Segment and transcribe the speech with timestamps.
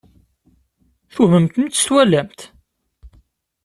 [1.13, 2.39] Twehmemt mi tt-twalamt?